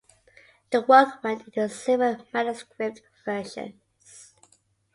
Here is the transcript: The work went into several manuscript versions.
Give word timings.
The 0.71 0.81
work 0.81 1.23
went 1.23 1.45
into 1.45 1.69
several 1.69 2.25
manuscript 2.33 3.03
versions. 3.23 4.33